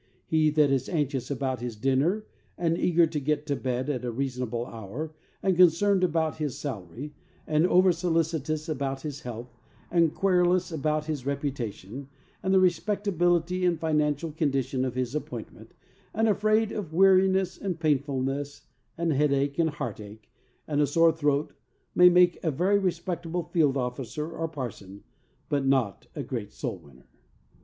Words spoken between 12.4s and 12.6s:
and the